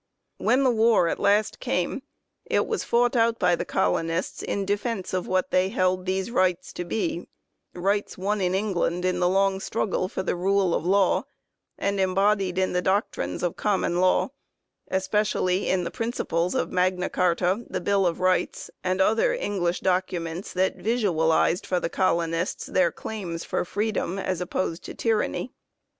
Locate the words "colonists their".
21.89-22.91